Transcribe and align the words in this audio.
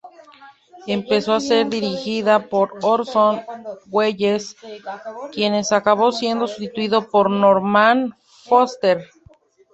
Empezó 0.87 1.31
a 1.35 1.39
ser 1.39 1.69
dirigida 1.69 2.49
por 2.49 2.71
Orson 2.81 3.45
Welles, 3.91 4.55
quien 5.31 5.53
acabó 5.71 6.11
siendo 6.11 6.47
sustituido 6.47 7.07
por 7.07 7.29
Norman 7.29 8.11
Foster. 8.45 9.07